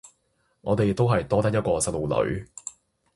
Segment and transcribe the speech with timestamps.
[0.61, 2.49] 我哋都係多得一個細路女